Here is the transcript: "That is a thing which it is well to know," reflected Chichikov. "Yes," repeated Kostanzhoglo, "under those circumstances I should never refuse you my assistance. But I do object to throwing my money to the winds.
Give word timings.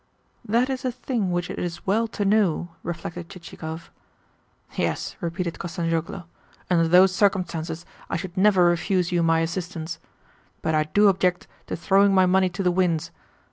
"That 0.43 0.67
is 0.71 0.83
a 0.83 0.91
thing 0.91 1.29
which 1.31 1.51
it 1.51 1.59
is 1.59 1.85
well 1.85 2.07
to 2.07 2.25
know," 2.25 2.69
reflected 2.81 3.29
Chichikov. 3.29 3.91
"Yes," 4.75 5.15
repeated 5.21 5.59
Kostanzhoglo, 5.59 6.23
"under 6.71 6.87
those 6.87 7.13
circumstances 7.13 7.85
I 8.09 8.17
should 8.17 8.35
never 8.35 8.65
refuse 8.65 9.11
you 9.11 9.21
my 9.21 9.41
assistance. 9.41 9.99
But 10.63 10.73
I 10.73 10.85
do 10.85 11.07
object 11.07 11.45
to 11.67 11.75
throwing 11.75 12.15
my 12.15 12.25
money 12.25 12.49
to 12.49 12.63
the 12.63 12.71
winds. 12.71 13.11